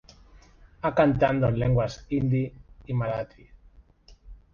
Ha 0.81 0.95
cantando 0.95 1.47
en 1.47 1.59
lenguas 1.59 2.07
Hindi 2.09 2.51
y 2.87 2.91
Marathi. 2.95 3.47